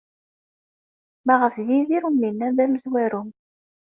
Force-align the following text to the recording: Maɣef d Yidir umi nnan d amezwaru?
Maɣef 1.25 1.55
d 1.65 1.67
Yidir 1.69 2.03
umi 2.07 2.29
nnan 2.31 2.53
d 2.57 2.59
amezwaru? 2.63 3.23